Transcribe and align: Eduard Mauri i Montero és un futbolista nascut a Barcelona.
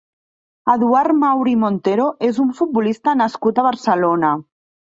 Eduard 0.73 1.13
Mauri 1.25 1.53
i 1.57 1.59
Montero 1.65 2.09
és 2.31 2.41
un 2.47 2.49
futbolista 2.63 3.15
nascut 3.23 3.61
a 3.65 3.71
Barcelona. 3.73 4.37